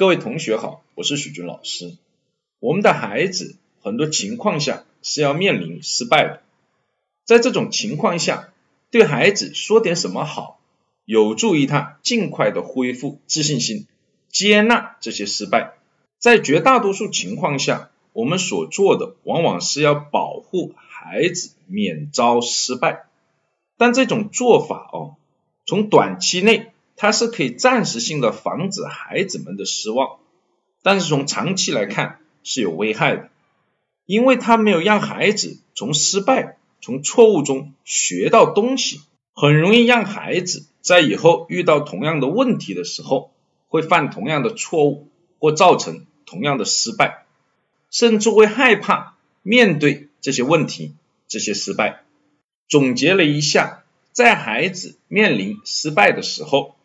[0.00, 1.94] 各位同学好，我是许军老师。
[2.58, 6.42] 我们的孩子很多情况下是要面临失败的，
[7.26, 8.48] 在这种情况下，
[8.90, 10.58] 对孩子说点什么好，
[11.04, 13.86] 有助于他尽快的恢复自信心，
[14.30, 15.74] 接纳这些失败。
[16.18, 23.04] 在绝大多数情况下，我们所做的往往是要保护孩子免遭失败，
[23.76, 25.16] 但这种做法哦，
[25.66, 26.72] 从短期内。
[27.02, 30.18] 它是可以暂时性的防止孩子们的失望，
[30.82, 33.30] 但是从长期来看是有危害的，
[34.04, 39.00] 因为它没有让孩子从失败、从错误中学到东西，
[39.32, 43.32] 很容易让孩子在以后遇到同样的问题的时候，
[43.68, 47.24] 会犯同样的错误，或造成同样的失败，
[47.90, 50.94] 甚至会害怕面对这些问题、
[51.28, 52.02] 这些失败。
[52.68, 56.76] 总结了一下，在孩子面临失败的时候，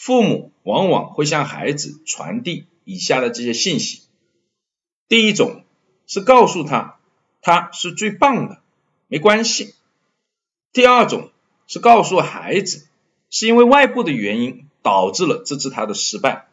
[0.00, 4.00] 父母往往会向孩子传递以下的这些信息：
[5.08, 5.62] 第一种
[6.06, 6.98] 是告诉他
[7.42, 8.62] 他是最棒的，
[9.08, 9.74] 没关系；
[10.72, 11.30] 第二种
[11.66, 12.86] 是告诉孩子
[13.28, 16.48] 是因为外部的原因导致了这次他的失败，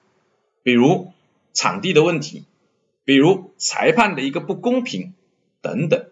[0.62, 1.14] 比如
[1.54, 2.44] 场地的问题，
[3.06, 5.14] 比如裁判的一个不公平
[5.62, 6.10] 等等；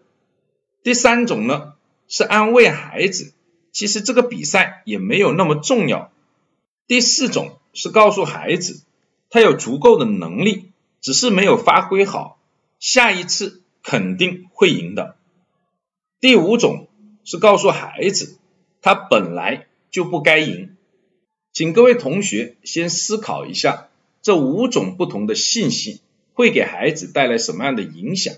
[0.82, 1.74] 第三种呢
[2.08, 3.34] 是安慰孩子，
[3.72, 6.10] 其实这个比赛也没有那么重要。
[6.86, 8.82] 第四种是告诉孩子，
[9.28, 12.38] 他有足够的能力，只是没有发挥好，
[12.78, 15.16] 下一次肯定会赢的。
[16.20, 16.88] 第五种
[17.24, 18.38] 是告诉孩子，
[18.80, 20.76] 他本来就不该赢。
[21.52, 23.88] 请各位同学先思考一下，
[24.22, 26.00] 这五种不同的信息
[26.34, 28.34] 会给孩子带来什么样的影响？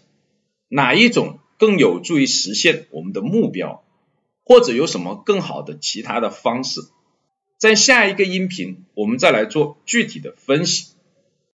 [0.69, 3.85] 哪一种更有助于实现我们的目标？
[4.45, 6.81] 或者有什么更好的其他的方式？
[7.59, 10.93] 在下一个音频，我们再来做具体的分析。